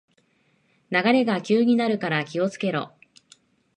[0.89, 2.91] 流れが急になるから気をつけろ